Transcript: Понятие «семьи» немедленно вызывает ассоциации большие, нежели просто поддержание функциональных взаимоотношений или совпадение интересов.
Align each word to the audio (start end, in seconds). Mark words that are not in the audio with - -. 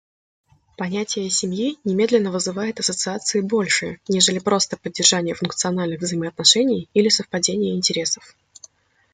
Понятие 0.79 1.29
«семьи» 1.29 1.77
немедленно 1.83 2.31
вызывает 2.31 2.79
ассоциации 2.79 3.39
большие, 3.41 4.01
нежели 4.07 4.39
просто 4.39 4.75
поддержание 4.75 5.35
функциональных 5.35 5.99
взаимоотношений 6.01 6.89
или 6.95 7.09
совпадение 7.09 7.75
интересов. 7.75 8.35